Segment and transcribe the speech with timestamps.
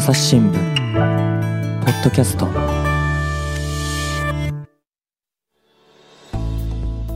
[0.00, 0.54] 朝日新聞
[1.84, 2.48] ポッドキャスト。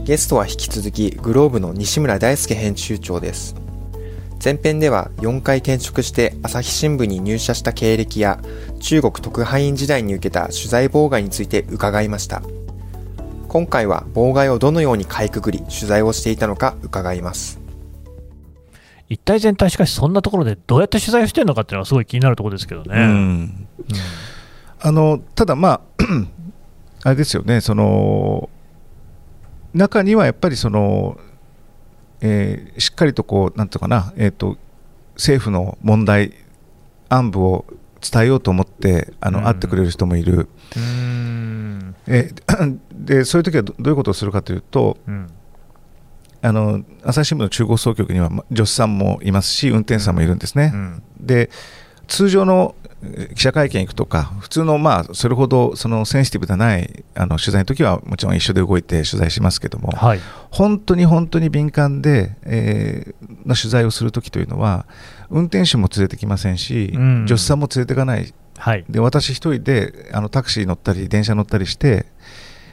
[0.03, 3.55] ゲストは引き続きグローブの西村大輔編集長です。
[4.43, 8.39] 前編では4回転職して朝日新聞に入社した経歴や
[8.79, 12.43] 中国特派員時代に受けた取材妨害について伺いました。
[13.47, 17.64] 今回は妨害をどのようにかいくぐり取材をしていたのか伺います。
[19.09, 22.95] 一体全体しかしそんなところでどうやって取材をしてるのかっていうのはすごい気になるところですけどね。
[22.95, 23.67] うん、
[24.79, 25.81] あのただまあ
[27.03, 28.49] あれですよねその
[29.73, 31.19] 中にはやっぱりその、
[32.21, 34.57] えー、しっかりとこうなんていうかな、えーと、
[35.15, 36.33] 政府の問題
[37.09, 37.65] 暗部を
[38.01, 40.49] 伝えようと思ってあの、うん、会ってくれる人もいる。
[42.07, 45.27] えー、 でそういう時はどういうことをするかというと、うん
[46.45, 50.71] あの朝日新聞の中国総局には助手さんもいますし運転手さんもいるんですね。
[50.73, 51.49] うん、で
[52.07, 52.75] 通常の
[53.35, 60.19] 記者会見行くとか普通のまあそれほどそのセンシティブでないあの取材の時はもちろん一緒で動いて取材しますけども、はい、
[60.51, 64.85] 本当に本当に敏感で、えー、の取材をする時というのは
[65.29, 72.05] 運転手も連れてきませんし、うん、助手さんも連れていかない、はい、で私一人であのタクシー乗ったり電車乗ったりして、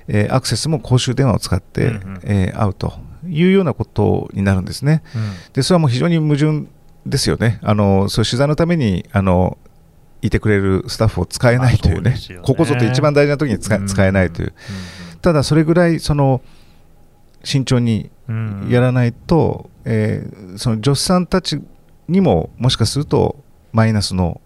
[0.08, 2.92] えー、アクセスも公衆電話を使って、うんうん、えー、会うと
[3.26, 5.02] いうようなことになるんですね。
[5.14, 6.66] うん、でそれはもう非常に矛盾
[7.06, 7.58] ですよね。
[7.62, 9.58] あのそういう取材のためにあの
[10.22, 12.16] いてくれるスタッフを使えないというね、ね。
[12.42, 14.54] ここぞと一番大事な時に使,、使えないという、
[15.20, 16.40] ただそれぐらいその
[17.44, 18.10] 慎重に
[18.68, 21.60] やらないと、えー、その助手さんたち
[22.08, 23.36] にももしかすると
[23.72, 24.40] マイナスの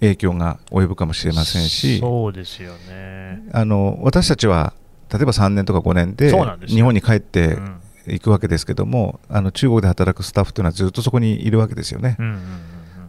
[0.00, 3.42] 影響が及ぶかもしれませんし、そうですよね。
[3.52, 4.72] あの私たちは
[5.12, 6.32] 例えば3年とか5年で
[6.66, 7.58] 日本に帰って
[8.06, 12.16] いくわけですけども、あの中国で働くスタッフというのはずっとそこにいるわけですよね。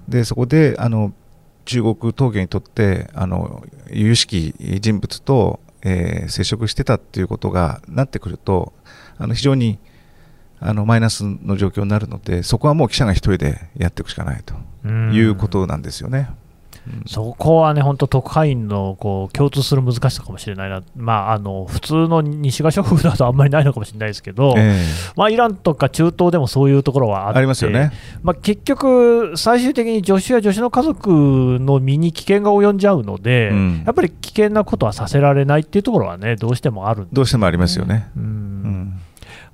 [0.08, 1.14] でそこであの
[1.66, 8.74] 中国当局にとってあの由々しき人物と、えー、接触してたっていうことがなってくると
[9.18, 9.80] あの非常に
[10.60, 16.30] あのマイナスの状況になるのでそこはもう記者が1人でやっていくしかないということなんですよね。
[17.06, 27.92] そこはね、本当、特派員のこう共通する難しさかもしれないな、まあ、あの普通の西側諸国だとあんまりないのかもしれないですけど、えー、まあ、イランとか中東でもそういうところはあってありますよね、
[28.24, 38.10] まあ、結局、最終的に助手や助手の家族の身に危険が及んじゃうので、うん、やっぱり危険なことはさせられないっていうところはね、どうしてもある、ね、どうしてもありますよね。
[38.16, 39.02] うん、うん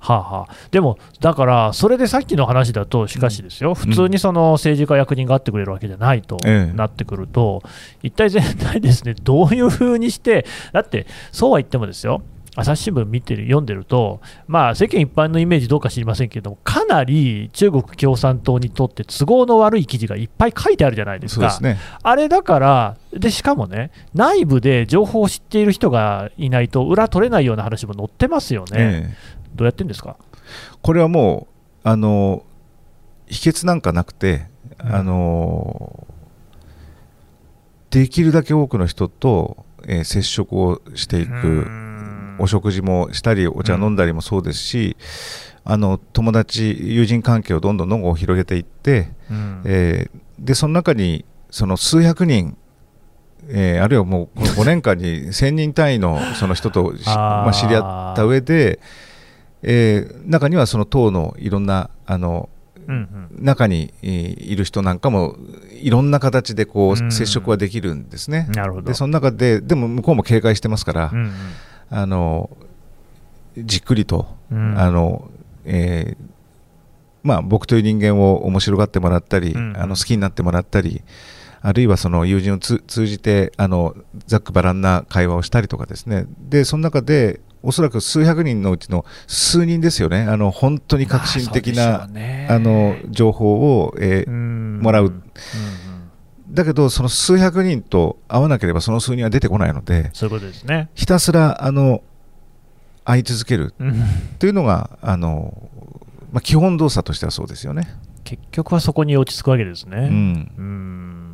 [0.02, 6.38] はあはあ、でも、だから、それでさっきの話だと、しかしですよ、うん、普通にその政治家役人があってくれるわけじゃないと
[6.74, 7.68] なってくると、え
[8.02, 12.20] え、一体全体ですね、どういうふうにして、だって、そうは言ってもですよ、
[12.54, 28.76] 朝日新聞見てる読んでると、まあ、世間一般のイメージどうか知りませんけれども、かなり中国共産党にとって都合の悪い記事がいっぱい書いてあるじゃないですか、すね、あれだからで、しかもね、内部で情報を知っている人がいないと、裏取れないような話も載ってますよね。
[28.76, 29.14] え
[29.54, 30.16] どうやってんですか？
[30.82, 31.46] これはも
[31.84, 32.44] うあの
[33.26, 34.46] 秘訣なんかなくて、
[34.84, 36.06] うん、あの
[37.90, 41.66] できるだけ多くの人と、えー、接触をしていく
[42.38, 44.96] お食事もしたりお茶飲んだりもそうですし、
[45.66, 52.56] うん、あの友達友人関係をどんどんどんどん広げていって、うん、えー、でその中にその数百人
[53.48, 58.78] えー、あるいはもう5年間に1000人単位のその人と まあ、知り合った上で、
[59.62, 62.48] えー、中にはその党のいろんなあの、
[62.86, 65.36] うんうん、中にいる人なんかも
[65.80, 68.48] いろんな形でこう接触はできるんですね。
[68.54, 68.88] なるほど。
[68.88, 71.32] でその中ででも向こうも警戒してますから、うんうん、
[71.90, 72.50] あの
[73.56, 75.30] じっくりと、うん、あの
[75.64, 76.32] えー
[77.22, 81.02] まあ、僕という人間を面白がってもらったり、うんうん、あの好きになってもらったり
[81.60, 83.94] あるいはその友人を通じてあの
[84.26, 86.26] ざっくばらんな会話をしたりとかですね。
[86.40, 95.06] でその中でおそらく数百人のうちの数人ですよね、あの本当に革新的な、ね、あの情報を、えー、もらう。
[95.06, 95.22] うん
[96.52, 100.90] だけど、その数百人と会わなければその数人は出てこないので、そういうことですね。
[100.94, 102.02] ひたすらあの
[103.04, 103.74] 会い続ける。
[104.38, 105.70] というのが、あの
[106.30, 107.88] まあ、基本動作としてはそうですよね。
[108.24, 109.96] 結局はそこに落ち着くわけですね。
[109.96, 111.31] うん、うん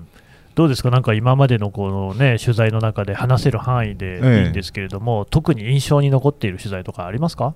[0.58, 7.54] どうですか、なんか今までのこの、ね、取材の中で話せる範囲でいいんですけれども、ええ、特に印象に残っている取材とかありますか？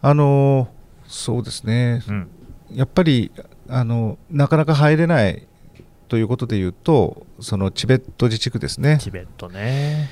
[0.00, 0.68] あの
[1.08, 2.30] そうですね、うん、
[2.72, 3.32] やっぱり
[3.68, 5.48] あのなかなか入れない
[6.06, 8.98] ということでいうと、そのチベット自治区ですね。
[9.00, 10.08] チベットね。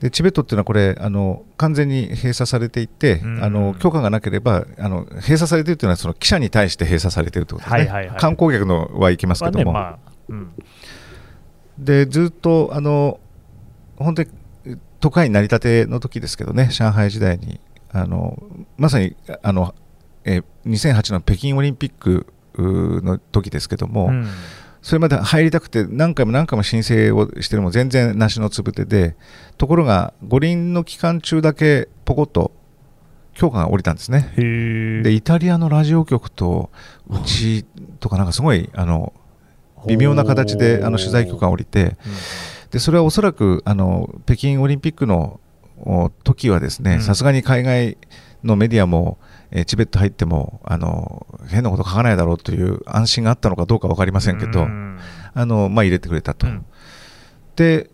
[0.00, 9.98] でチベットっていうのはこれあの完全に閉鎖されていて、うん、あの許可がなければあの閉鎖されているというのはその記者に対して閉鎖されているということですね、はいはいはい、観光客のは行きますけども、ねまあ
[10.28, 10.52] うん、
[11.82, 13.20] でずっとあの
[13.96, 14.28] 本当に
[15.00, 18.42] 都会になりたての時ですけどね上海時代にあの
[18.76, 19.74] まさにあの、
[20.24, 22.26] えー、2008の北京オリンピック
[22.56, 24.26] の時ですけども、うん、
[24.80, 29.16] それまで入りたくて何回も何回も申請をしてるも全然なしのつぶてで
[29.58, 32.52] ところが五輪の期間中だけポコッと
[33.34, 34.32] 許可が下りたんですね。
[35.02, 36.70] でイタリアのラジオ局と
[37.08, 37.64] うち
[37.98, 39.12] とかなんかすごいあの
[39.86, 41.96] 微妙な形であの取材許可が下りて、
[42.70, 45.40] でそれはおそらくあの北京オリンピックの
[46.24, 47.98] 時はですねさすがに海外
[48.44, 49.18] のメディアも、
[49.50, 54.66] えー、チベット入ってもあの変なこと書かないだろうという安心があったのかどうか分かりませんけど、
[55.34, 56.46] あのまあ、入れてくれたと。
[56.46, 56.64] うん、
[57.56, 57.90] で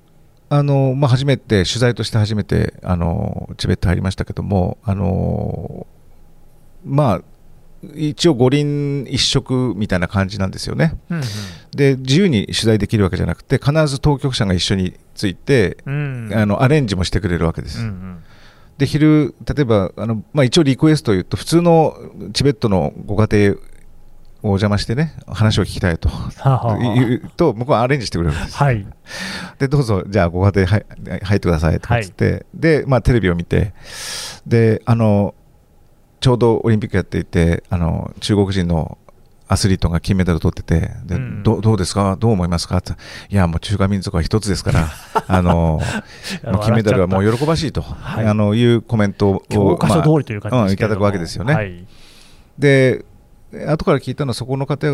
[0.50, 5.86] あのまあ、初めて取材として初めてあのチベット入りましたけどもあの
[6.86, 7.22] まあ
[7.94, 11.24] 一応五輪一色みたいな感じなんですよね、うんうん、
[11.76, 18.24] で自由に取材できるわけじゃなくて必ず当局者が一緒について、うん、あのアレンジもしてくれるわけです、うんうん、
[18.78, 21.96] で昼例えばあの、まあ、一応リクエストを言うと普通の
[22.32, 23.56] チベットのご家庭
[24.40, 26.08] お邪魔してね話を聞きたいと
[26.80, 28.86] 言うと向こうはアレンジしてくれるんです、はい、
[29.58, 30.84] でどうぞじゃあご家庭入っ
[31.22, 33.74] てくださいとかつって、はい、で、まあ、テレビを見て
[34.46, 35.34] であの
[36.20, 38.98] ちょうどオリンピックやっていてあの中国人の
[39.48, 42.78] アスリートが金メダルを取っててで、うん、どどうですか、どう思いますか？
[42.78, 42.92] って
[43.30, 44.88] いや、もう中華民族は一つですから
[45.26, 45.80] あの
[46.62, 49.42] 金メダルはもう喜ばしいと、はい、あのいうコメントを、
[49.80, 49.94] ま
[50.50, 51.54] あうん、いただくわけですよね。
[51.54, 51.86] はい、
[52.58, 53.04] で
[53.66, 54.86] 後から聞いたのは、そこの方、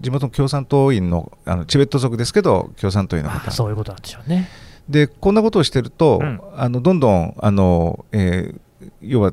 [0.00, 3.50] 地元の共産党員のあのチベット族ですけど、共産党員の方。
[3.50, 4.48] そういうことなんでしょうね。
[4.88, 9.32] で、こんなことをしてると、うん、あのどんどんあの、えー、要は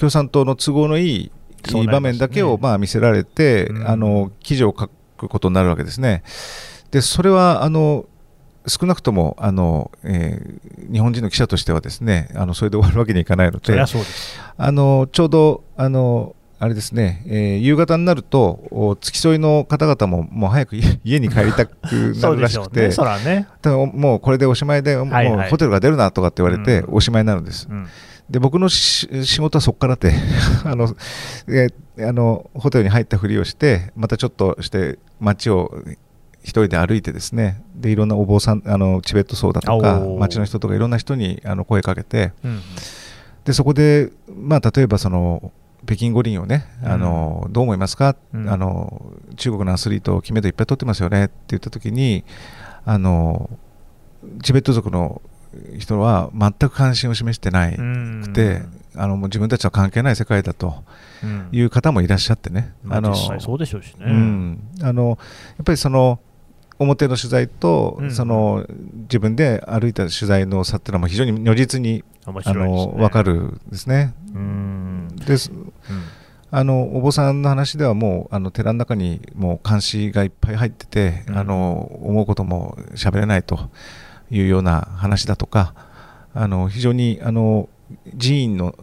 [0.00, 1.32] 共産党の都合のいい
[1.74, 6.22] いい場面だけをまあ見せられて、うん、あの記事を書くことになるわけですね。
[6.90, 8.06] でそれはあの
[8.66, 13.78] 少なくともあの、えー、日本人の記者としてはですねあのそれで終わるわけにいかないので
[14.56, 21.74] あのちょうどあのあれですね、えー、夕方になると付き添いの方々ももう早く 家に帰りたく
[22.20, 22.90] なるらしくて
[23.24, 23.46] ね。
[23.64, 27.66] ね、もうこれでおしまいで、もうホテルが出るなとかって言われて、おしまいになるんです。
[27.70, 27.86] うん
[28.30, 29.08] で僕の仕
[29.40, 30.14] 事はそこからで
[30.64, 30.94] あの、
[31.48, 31.68] え
[31.98, 35.82] あのホテルに入ったふりをしてまたちょっとして街を
[36.42, 42.60] 一人で歩いてですねでいろんなお坊さんあのチベット僧だとか街の人とかいろんな人にあの声かけて、うん、
[43.44, 45.52] でそこで、まあ、例えばその
[45.84, 52.22] 北京五輪をね、あのどう思いますか、うん、あの中国のアスリート金メダルいっぱい取ってますよねって言った時に
[52.84, 53.50] あの
[54.42, 55.22] チベット族の
[55.78, 58.62] 人は全く関心を示してないくて、
[58.94, 60.82] あのもう自分たちは関係ない世界だと
[61.52, 65.18] いう方もいらっしゃってね、あのそうでしょうしね、あの
[65.58, 66.20] やっぱりその
[66.78, 68.64] 表の取材と、うん、その
[69.02, 74.14] 自分で歩いた取材の差っていうのは非常に如実に、ね、あの分かるですね。
[75.26, 75.52] です、
[76.50, 83.70] あのお坊さんの話ではもうあの寺の中にもう監視がいっぱい入ってて、うん、あの思うことも喋れないと。
[84.30, 85.74] いうような話だとか
[86.34, 87.68] あの非常にあの
[88.18, 88.74] 寺院の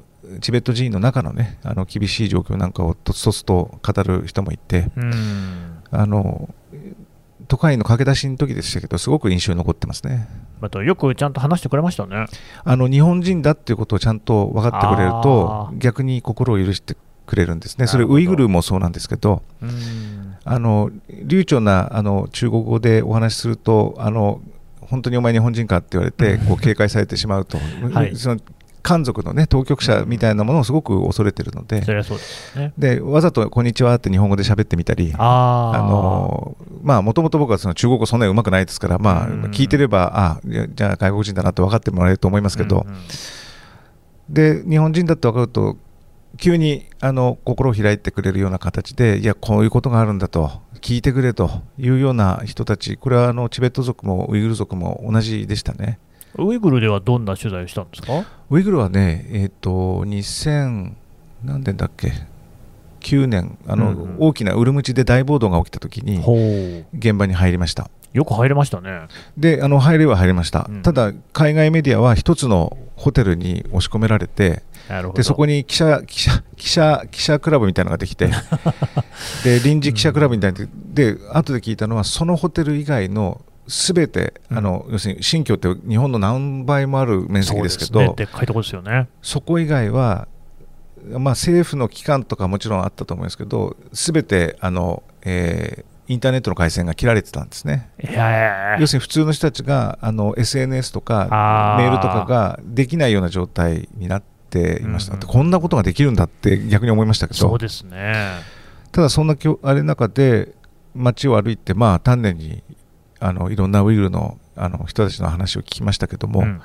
[0.42, 4.90] チベット寺院の中のねあの厳しい状況なんかをとつとつと語る人もいて、
[5.90, 6.50] あの
[7.48, 10.28] 都会の駆け出しの時でしたけどすごく印象に残ってますね。
[10.60, 12.26] またよくちゃんと話してくれましたね。
[12.66, 17.88] あの日本人だっていうことをちゃんと分かってくれると逆に心を許してくれるんですね。
[17.88, 19.44] それウイグルもそうなんですけど、
[20.44, 24.42] あの流暢なあの中国語でお話しするとあの
[24.90, 27.58] 本当にお前日本人かって言われてこう警戒されてしまうと、
[27.92, 28.40] はい、その
[28.82, 45.78] 漢族の、ね、当局者みたいなものをすごく恐れてるので、そそうですね、でわざとこんにちはって日本語で喋ってみたり、あのまあもともと僕はその中国語そんなにうまくないですから、まあ、聞いてれば、あじゃあ外国人だなって分かってもらえると思いますけど、うんうん、で日本人だって分かると、
[46.38, 56.00] 急にあの心を開いてくれるような形で、いや、こういうことがあるんだと、聞いてくれというような人たち、これはあのチベット族もウイグル族も同じでしたね。
[56.38, 58.26] ウイグルではどんな取材をしたんですか？
[58.50, 60.94] ウイグルはね、えーと、2000
[61.44, 62.14] 何年だっけ、
[63.02, 63.58] 9年。
[63.68, 66.24] あの、うん、大きなウルムチで大暴動が起きたときに、
[66.98, 67.90] 現場に入りました。
[68.14, 69.08] よく入れましたね。
[69.38, 74.64] で、あの入れは入りました、うん、ただ、海外メディアは一つのホテルに押し込められて、
[75.14, 78.30] でそこに記者記者記者記者クラブみたいなのができて
[79.44, 80.60] で臨時記者クラブみたいな
[80.94, 89.10] で後で聞いたのはそのホテル以外のすべて、あの要するに新居って日本の何倍もある面積ですけど、ね、でっかいとこですよね。
[89.22, 90.30] そこ以外は、
[91.10, 97.90] まあ、政府の機関とかもちろんあったと思うんですけどすべてあの、えーインターネットの回線が切られてたんですね。
[98.80, 104.37] 要するに普通の人たちがあの SNS とかメールとかができないような状態になって
[104.82, 108.26] いました、うんうん、こんなことができるんだって逆に思いましたけど、そうですね。
[108.92, 110.56] ただ、そんなあれの中で
[110.96, 112.64] 街を歩いて、まあ、丹念に
[113.20, 116.62] あのいろんなウイグルのあの人たちの話を聞きましたけども、うん、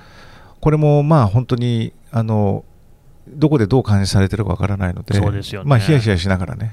[0.61, 2.65] これもまあ本当にあの
[3.29, 5.69] どこでどう監視されてるかわからないので、そうですよね。
[5.69, 6.73] まあ、ヒヤヒヤしながらね、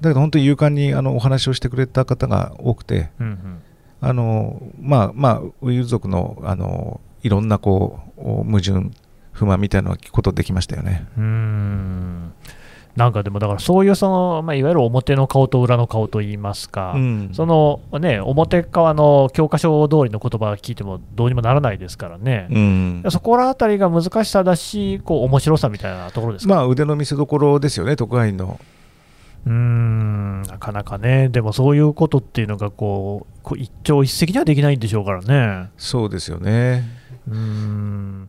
[0.00, 3.62] だけど本当に勇敢にあのお話をしてくれた方が多くて、うんうん、
[4.00, 8.90] あのまあまあ、ウイグル族のあのいろんなこう矛盾、
[9.38, 11.06] 不満みたいなのを聞くことできましたよね。
[11.16, 12.32] うん。
[12.96, 28.58] なんかでもだからそういうその、まあ、いわゆる表の顔と裏の顔といいますか、うん、そのね、表側の教科書通りの言葉を聞いてもどうにもならないですからね、うん、そこら辺りが難しさだし、こう面白さみたいなところですか、まあ、腕の見せ所ですよね、特派員の。
[29.46, 35.70] うんなかなかね、でもそういうことっていうのがこう、こう一朝一夕にはできないんでしょうからね。
[35.76, 36.82] そうですよね。
[37.28, 38.28] うん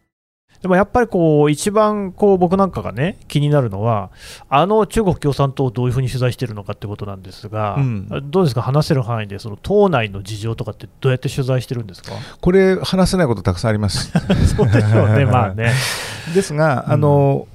[0.61, 4.11] でもやっぱりこう一番こう僕なんかがね気になるのは、
[4.47, 12.11] あの中国共産党をどういうふうに取材しているのかってことなんですが、うん、どうですか、話せる範囲で、その党内の事情とかってどうやって取材してるんですか？
[12.39, 14.11] これ、話せないことたくさんあります。
[14.55, 15.71] そうでしょうね、まあね。
[16.35, 17.47] ですが、あの、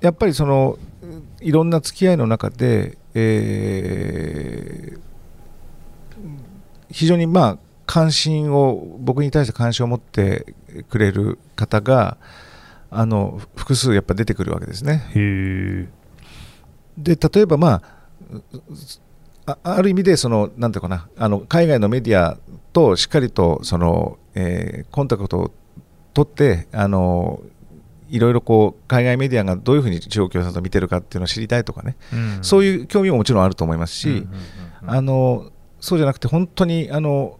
[0.00, 0.78] やっぱりその
[1.40, 4.98] いろんな付き合いの中で、えー、
[6.92, 10.54] 非常にまあ関心を僕に対して関心を持って
[10.88, 12.16] くれる方が
[12.94, 15.02] あの複数やっぱ出てくるわけですね。
[16.96, 17.82] で例えばま
[19.46, 22.38] あある意味でそのなんていうかなあの海外のメディア
[22.72, 25.50] としっかりとその、えー、コンタクトを
[26.14, 27.42] 取ってあの
[28.10, 34.26] いろいろこう海外メディアがどういうふうに中国共産党を見てるかっていうのを知りたいとかね、うん、そういう興味ももちろんあると思いますし、
[34.86, 37.38] あのそうじゃなくて本当にあの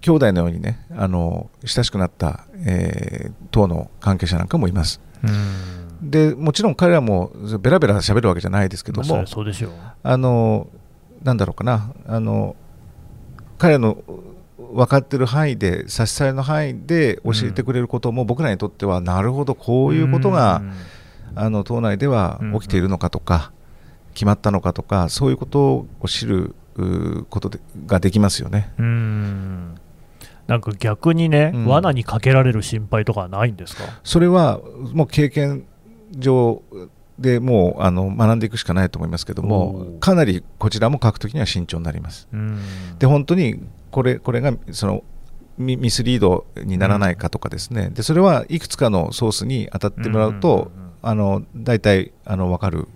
[0.00, 5.00] 兄弟のようにねあの親しくなった、えー、党の関係者なんかもいます。
[6.02, 7.30] でもちろん彼らも
[7.60, 9.24] べらべら喋るわけじゃないですけども、
[10.02, 10.68] あの
[11.22, 11.92] なんだろうかな。
[12.06, 12.56] あの
[13.58, 14.02] 彼らの
[14.72, 20.62] 分かってる範囲で差し支えの範囲で教えてくれることも僕らにとってはなるほどこういうことが
[21.34, 23.52] あの党内では起きているのかとか
[24.14, 26.54] 決まったのかとかそういうことを知る
[27.28, 27.50] こと
[27.86, 28.72] ができますよね。
[28.78, 29.74] うん
[30.50, 33.84] なんか逆にね、うん、罠にかけられる心配とかはないんですか？
[34.02, 34.60] それは
[34.92, 35.64] もう経験
[36.10, 36.60] 上
[37.18, 41.92] でもうあの学んでいくしかないと思いますけども、かなりこちらも書くときには慎重にな。
[41.92, 42.28] ります。
[42.98, 43.60] で本当に
[43.92, 45.04] これこれがその
[45.56, 52.88] ミスリードにならないかとかですね、でそれはいくつかのソースに当たってもらうと、あの大体あの分かる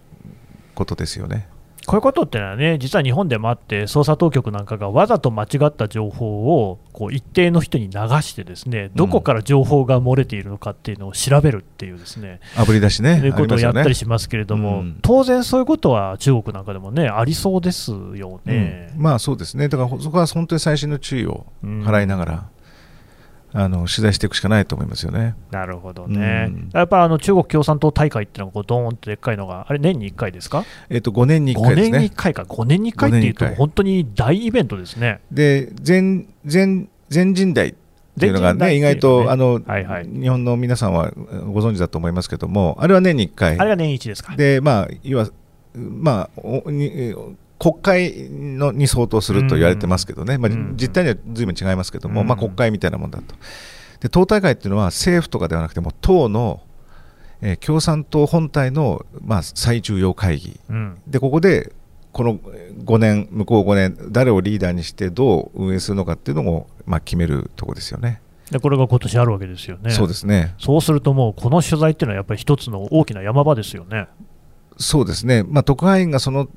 [0.75, 1.47] ことですよね。
[1.87, 18.91] こういうことってのはね、実は日本でもあって、捜査当局なんかがわざと間違った情報をこう一定の人に流して、ですねどこから情報が漏れているのかっていうのを調べるっていうですね、あぶり出しね、いうことをやったりしますけれども、ねうん、当然そういうことは中国なんかでもね、ありそうですよね。
[18.95, 22.54] うん、まあそうですね、だからそこは本当に細心の注意を払いながら。
[23.57, 25.37] あの取材していくしかないと思いますよね。
[25.53, 26.47] なるほどね。
[26.49, 31.91] うん、やっぱあの中国共産党大会っていうのがこうドーンとでっかいのが、あれ、年に1回ですか、えっと、5年に1回ですね。
[31.91, 35.21] 5年に1回か、5年に1回っていうと、本当に大イベントですね。
[35.31, 37.75] で、全全全人代っ
[38.19, 43.59] ていうのがね、ね意外と、あの、はいはい、日本の皆さんはご存知だと思いますけども、あれは年に1回。
[43.59, 44.35] あれは年1ですか。
[44.35, 45.29] で、まあ、いわ
[45.77, 46.41] まあ、
[47.65, 53.35] 国会のに相当すると言われてますけどね、まあ、実態にはずいぶん違いますけども、まあ、国会みたいなもんだと。
[54.01, 56.61] で党大会っていうのは政府とかではなくても党の、
[57.41, 61.73] えー、共産党本体の、まあ、最重要会議、うん、でここで
[62.13, 68.21] この5年、向こう5年、誰をリーダーにしてどう運営するのかっていうのも、まあ、決めるところですよね。
[68.51, 69.91] でこれが今年あるわけですよね。
[69.91, 70.55] そうですね。
[70.59, 74.07] そうするともうこの取材っていうのはやっぱり一つの大きな山場ですよね。
[74.77, 76.49] そうですね、まあ、特派員がその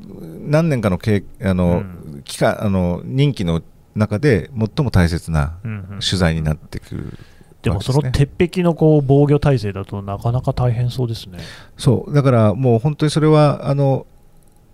[0.47, 1.83] 何年かのけあの、
[2.13, 3.62] うん、期間あの任期の
[3.95, 5.57] 中で最も大切な
[6.00, 7.17] 取材になってくる、うんうん、
[7.62, 11.39] でもその鉄壁のこう防御体制だとなかなか大変そうですね。
[11.77, 12.13] そう。
[12.13, 14.05] だからもう本当にそれはあの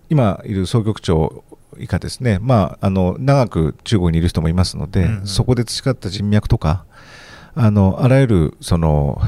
[0.10, 1.44] 今いる総局長
[1.78, 6.86] 以下ですね、まあ、あの長く中国にいる人もいますので、うんうん、そこで培った人脈とか
[7.56, 9.22] あのあらゆるその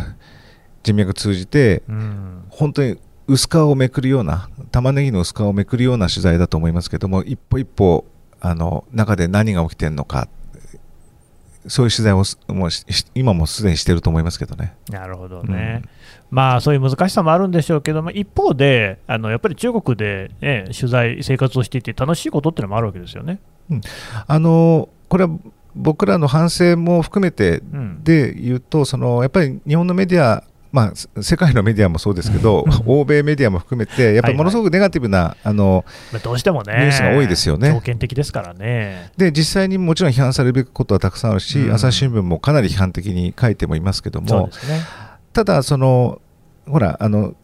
[0.84, 8.06] 人脈通じて、うん、本当に薄皮をめくるような玉ねぎの薄皮をめくるような取材だと思いますけども一歩一歩
[8.40, 10.28] あの中で何が起きてるのか
[11.68, 12.70] そういう取材をもう
[13.16, 14.76] 今もすでにしてると思いますけどね。
[14.90, 15.90] なるほどね、うん、
[16.30, 23.40] まあ、そういう難しさもあるんでしょうけども、一方で、あのやっぱり中国で、ね、取材、生活をしていて、楽しいことっていうのもあるわけですよね。
[23.72, 23.82] うん、
[24.28, 25.32] あのこれは
[25.76, 27.62] 僕らの反省も含めて
[28.04, 30.44] で言うと、うん、そのやっぱり日本のメディア
[30.76, 35.86] まあ、世界のメディアもそうですけど、欧米メディアも含めて、やっぱりものすごくネガティブな、はいはい、あの
[36.22, 37.72] どうしてもね、ニュースが多いですよね。
[37.72, 39.10] 強権的ですからね。
[39.16, 44.52] で、実際にもちろん批判されるべきことはたくさんあるし、うん、朝日新聞もかなり批判的に書いてもいますけども、ね、
[45.32, 46.22] ただ、その
[46.68, 47.36] ほらあの、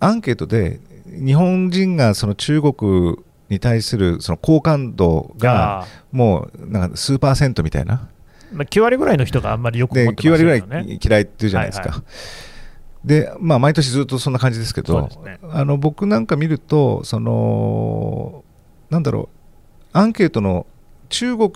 [0.00, 3.16] アンケートで、日本人がその中国
[3.48, 8.08] に対するその好感度がもうなんか数パーセントみたいな。
[8.52, 10.54] まあ、9割ぐらいの人があんまりよく思ってますよね。
[10.54, 11.90] 9割ぐらい嫌いっていうじゃないですか。
[11.90, 12.04] はいはい
[13.04, 18.44] でまあ、毎年ずっとそんな感じですけど、ね、あの僕なんか見るとその
[18.90, 20.66] なんだろうアンケートの
[21.08, 21.50] 中国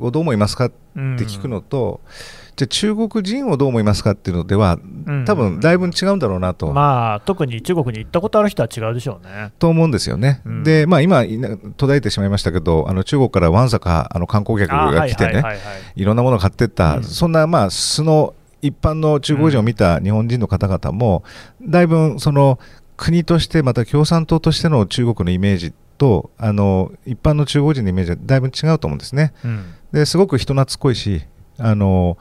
[0.00, 2.00] をどう思いますかって聞くのと、
[2.56, 4.78] じゃ中国人をどう思いますかっていうのでは、
[5.26, 9.52] 多分だいぶ違うんだろうなと、まあ、特に中国に行ったことある人は違うでしょうね。
[9.58, 10.42] と思うんですよね。
[10.44, 11.24] うん、で、まあ、今、
[11.76, 15.42] 途絶えてしまいましたけど、あの中国からわんさかあの観光客が来てね、
[15.96, 21.24] いろんなものを買っていった、うん、そんな、まあ、素の一般の中国人を見た日本人の方々も、
[21.62, 22.58] だいぶその
[22.96, 29.34] 国として、また共産党としての中国のイメージとあの一般の中国人のイメージはだいぶ違うと思うんですね。
[29.44, 31.26] うん、ですごく人懐っこいし
[31.58, 32.16] あの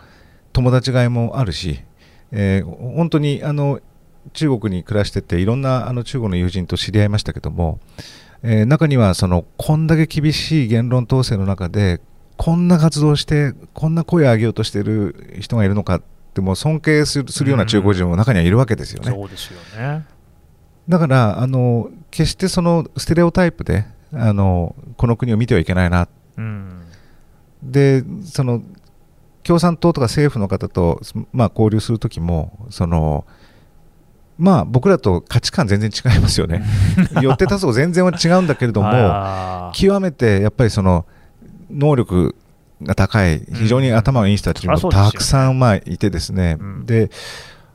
[0.54, 1.80] 友達がいもあるし、
[2.32, 3.80] えー、本当にあの
[4.34, 7.80] 中国に暮らしてていろんなあの中国の友人と知り合いましたけども、
[8.44, 12.02] えー、中にはそのこんだけ厳しい言論統制の中で
[12.38, 19.12] こんな活動してこんな声を上げようとしている人がいるのかっっても尊敬するような中国人も中にはいるわけですよね。
[19.12, 20.06] そうですよね。
[20.88, 26.08] だからあの決してそのステレオタイプであのこの国を見てはいけないな、
[26.38, 26.82] うん、
[27.62, 28.64] でその
[29.50, 31.02] 共産党とか政府の方と、
[31.34, 33.26] まあ、交流するときもその
[34.38, 36.64] まあ僕らと価値観全然違いますよね。
[37.20, 41.08] 寄って立つと全然は違うんだけれども極めてやっぱりその
[41.72, 42.36] 能力
[42.84, 47.10] が高い、非常に頭がいい人たちもたくさんまあいてですね、で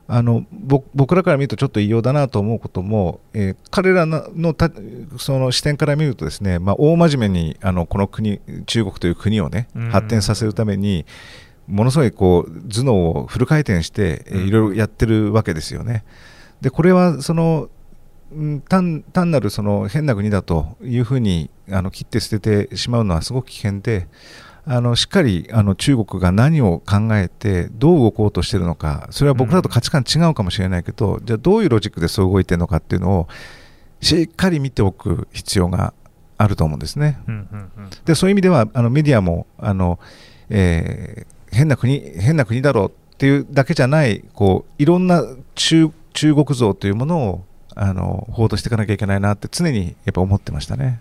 [0.07, 0.45] あの
[0.93, 4.71] 僕らから見るとちょっと異様だなと思うことも、えー、彼らのた
[5.17, 11.05] その視点から見るとですね、まあ、大真面目にあのこの国中国という国をね発展させるために
[11.67, 16.03] ものすごいこう頭脳をフル回転して、えー、いろいろやってるわけですよね。
[16.61, 17.69] でこれはその
[18.69, 24.07] 単単なるその変な国だというふうにあの切って捨ててしまうのはすごく危険で
[24.65, 33.27] あのしっかりあの中国が何を考えてどう動こうとしているのかそれは僕らと価値観違うかもしれないけど、うん、じゃあどういうロジックでそう動いているのかっていうのを
[34.01, 35.93] しっかり見ておく必要が
[36.37, 37.19] あると思うんですね。
[37.27, 39.99] うんうんうん、でそういう意味ではあのメディアもあの、
[40.49, 45.23] えー、変な国変な国だろうっていうだけじゃないこういろんな
[45.55, 50.99] 中中国像というものをあの報道していかなきゃいけないなって常にやっぱ思ってましたね。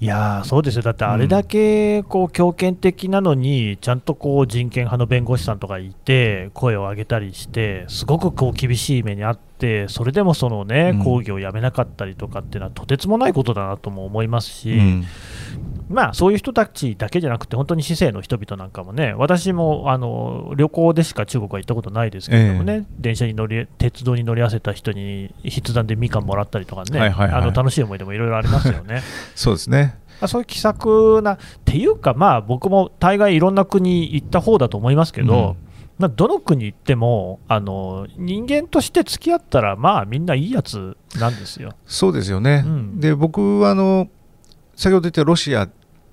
[0.00, 9.53] いやそうですよ、だってあれだけこう強権的なのに、ちゃんとこう人権派の弁護士さんとかいて、声を上げたりして、すごくこう厳しい目にあって、
[9.88, 15.04] それでもそのね講義をやめなかったりとかっていうのは、とてつもないことだなとも思いますし、うん、
[15.88, 29.02] まあそういう人たちだけじゃなくて、本当に市政の人々なんかもね、私もあの旅行でしか中国は行ったことないですけれどもね、えー、電車に乗り、鉄道に乗り合わせた人に筆談でみかんもらったりとかね、はいはいはい、あの楽しい思い出もいろいろありますよね。
[29.34, 29.98] そうですね。
[30.20, 41.72] まあ、そういう気さくな、っていうか、まあ、僕も大概いろんな国行った方だと思いますけど、うん、まあ、どの国行ってもあの人間として付き合ったら、まあ、みんないいやつなんですよ。
[41.86, 44.08] そうですよね、うん、で僕はあの
[44.74, 45.68] 先ほど言ったロシア、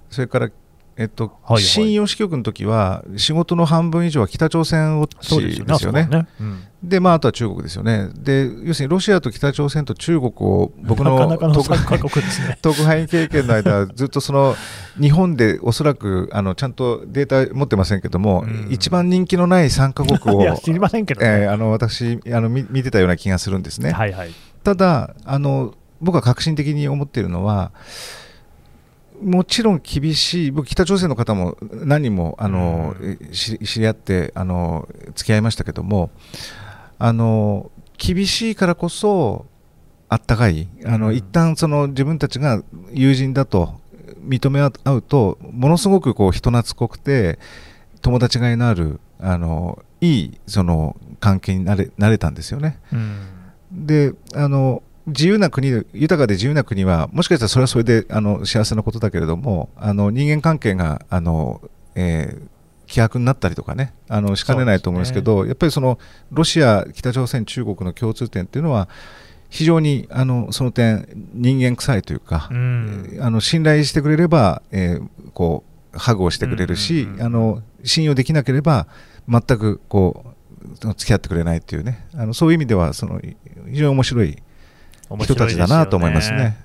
[0.09, 0.51] それから
[0.97, 6.07] えっと、はいはい、新四支局の時は仕事の半分以上は北朝鮮ウォッチですよね。
[6.09, 6.27] で、ね。
[6.39, 8.09] うん、まあ、あとは中国ですよね。
[8.13, 11.17] で、要するにロシアと北朝鮮と中国を僕の
[12.61, 14.55] 特派員経験の間、ずっとその
[14.99, 23.91] 日本でおそらくあのちゃんとデータ持ってませんけども、うん、一番人気のない3か国を 知りませんけど、ね、えー、あの私あの見、見てたような気がするんですね。
[23.91, 24.31] はいはい、
[24.63, 27.71] ただあの、僕は革新的に思っているのは、
[29.21, 36.09] もちろん厳しい、僕、北朝鮮の方も何人もあの、うん、知り合ってあの付き合いましたけども
[36.97, 39.45] あの、厳しいからこそ、
[40.09, 43.79] あったかい、あの、うん、一旦その自分たちが友人だと
[44.27, 47.39] 認め合うとものすごくこう人懐っこくて
[48.01, 52.79] 友達がいのあるあのいいその関係になれなれたんですよね。
[52.91, 61.61] うん、であの自由な国豊かで自由な国はもしかしたらそれはそれであの幸せなことだけれどもあの人間関係があの、
[61.95, 62.47] えー、
[62.87, 65.99] 希薄になったりとかねあのしかねないと思うんですけど、ね、やっぱりその
[66.31, 68.89] ロシア、北朝鮮、中国の共通点っていうのは
[69.49, 78.87] 非常にあのその点人間臭いというか、うん、あの信頼してくれれば、えー、こうハグをしてくれるし、あの信用できなければ
[79.27, 82.07] 全くこう付き合ってくれないっていうね。
[82.15, 83.35] あのそういう意味ではその非
[83.73, 84.41] 常に面白い
[85.17, 86.57] 人たちだなと思いますね。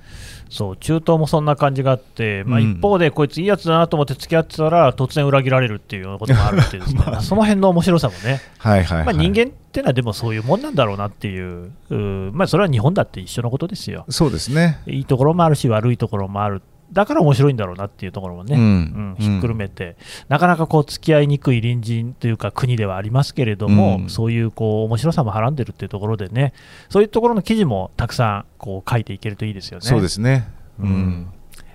[0.49, 11.95] そう中東もそんな感じがあって、まあ、一方でこいついいやつだなと思って付き合ってたら、突然裏切られるっていうようなこともあるってですね、 まあ、その辺の面白さもね、はいはい、はい、まあ、人間っていうのはでもそういうもんなんだろうなっていうう、
[12.33, 14.05] まあ、それは日本だって一緒のことですよ。
[14.09, 14.79] そうですね。
[14.87, 19.97] いいところもあるし、悪いところもあるだから面白いんだろうなっていうところもね、うん、うん、ひっくるめて、
[20.29, 26.53] なかなかこう付き合いにくい隣人というか国ではありますけれども、うん、そういうこう面白さもはらんでるっていうところでね、
[26.89, 29.87] そういうところの記事もたくさんこう書いていけるといいですよね。
[29.87, 30.49] そうですね。
[30.79, 31.29] うん。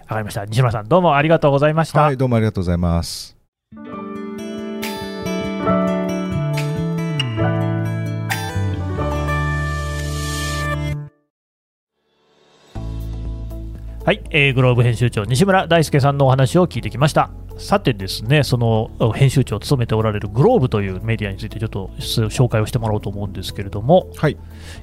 [0.07, 0.45] わかりました。
[0.45, 2.01] 西村さん、どうもありがとうございました。
[2.01, 3.37] はい、どうもありがとうございます。
[14.03, 17.29] はい、えー、グローブ編集長西村大輔さんのお話を聞いてきました。
[17.59, 24.37] さてですねその編集長を務めておられるグローブというメディアについてちょっと紹介をしてもらおうと思うんですけれども、はい、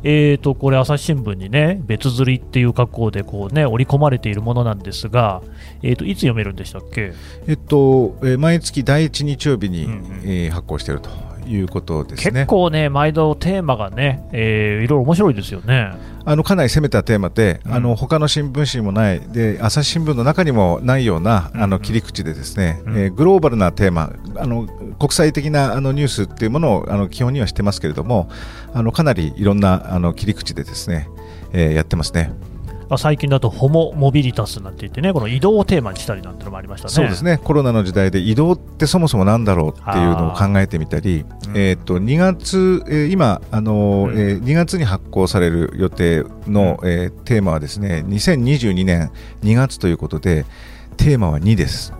[0.04, 5.42] えーとこれ朝日新聞にね別釣りっていう格好でこうね織り込まれているものなんですが、
[5.83, 7.12] えーといつ読めるんでしたっけ？
[7.48, 11.11] えっと、えー、毎月第一日曜日に、うんうん、えー、発行していると
[11.49, 15.93] いうことですね結構ね、毎度テーマがね、えー、いろいろ面白いですよね。
[16.25, 24.67] あのかなり攻めたテーマで、うん、あの他の新聞紙もないで、朝日新聞の中にもないような、あの切り口でですね、うん、えー、グローバルなテーマ、あの
[24.99, 28.29] 国際的なあのニュースっていうものをあの基本にはしてますけれども、
[28.75, 31.09] あのかなりいろんなあの切り口でですね、
[31.53, 32.33] えー、やってますね。
[32.96, 36.94] 最近だとホモ・モビリタスなんて言ってねこの移動をテーマにしたりなんてのもありましたね。
[36.94, 37.38] そうですね。
[37.38, 49.11] コロナの時代で移動ってそもそもなんだろうっていうのを考えてみたり、うん、えー、と2月、えー、今あの、うん、えー、2月に発行される予定の、うん、えー、テーマはですね2022年
[49.42, 50.46] 2月ということで
[50.96, 51.98] テーマは2です。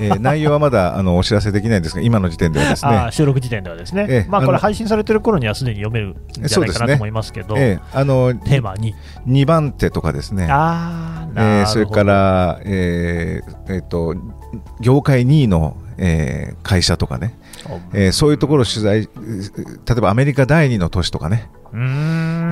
[0.00, 3.08] えー、内容はまだあのお知らせできないんですが、今の時点ではですね。
[3.10, 6.14] 収録時点ではですね、えー、まあ、これ、配信されてる頃にはすでに読めるん
[6.46, 7.60] じゃないかなと思いますけど、ね。
[7.60, 8.94] えー、あのテーマ2、
[9.26, 14.14] 2番手とかですね、あえー、それから、えーえーと、
[14.80, 17.34] 業界2位の、えー、会社とかね、
[17.92, 19.08] えー、そういうところを取材、例
[19.98, 21.48] えばアメリカ第2の都市とかね。
[21.74, 21.78] え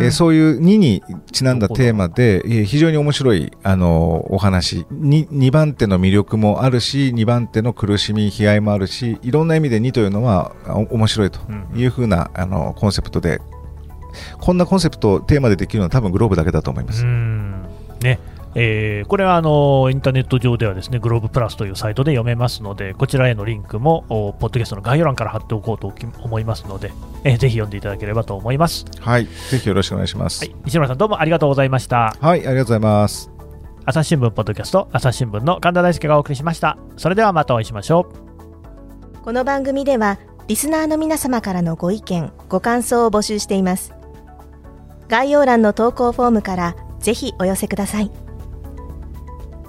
[0.09, 1.03] ー、そういう2に
[1.33, 4.87] ちなんだテーマで、えー、非常に面白い、あのー、お話。
[4.93, 10.55] 2, 2番手の魅力もあるし2番手の苦しみ悲哀もあるしいろんな意味で2というのは
[10.91, 11.41] 面白いと
[11.75, 13.41] いうふうな、あのコンセプトで。
[14.41, 17.05] こんなコンセプトテーマでできるのは多分グローブだけだと思います。
[18.03, 18.19] ね
[18.55, 26.93] えー、これはあのインターネット上ではですねグローブプラスというサイトで読めますのでこちらへのリンクもポッドキャストの概要欄から貼っておこうと思いますので、
[27.25, 28.85] えー、ぜひ読んでいただければと思います。
[29.01, 29.27] はい。
[29.27, 32.17] ぜひよろしくお願いします、はい、西村さんどうもありがとうございました。
[32.21, 33.31] はいありがとうございます。
[33.85, 36.77] 朝日新聞ポッドキャスト朝日新聞の神田大輔がお送りしました。
[36.97, 38.09] それではまたお会いしましょ
[39.21, 39.23] う。
[39.23, 43.95] この番組ではリスナーの皆様からのご意見ご感想を募集しています。
[45.09, 48.11] 概要欄の投稿フォームからぜひお寄せください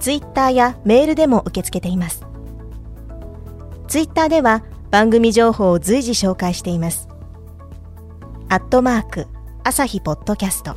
[0.02, 2.26] ツイッターやメールでも受け付けています。
[3.86, 7.08] ツイッターでは番組情報を随時紹介しています。
[8.48, 9.26] アットマーク、
[9.62, 10.74] 朝日ポッドキャスト。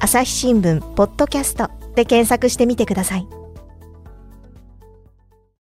[0.00, 3.28] 朝日新聞、ポッドキャストで検索してみてください。